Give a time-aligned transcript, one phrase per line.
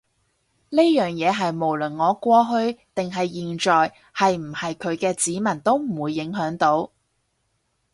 [0.71, 6.89] 呢樣嘢係無論我過去定係現在係唔係佢嘅子民都唔會影響到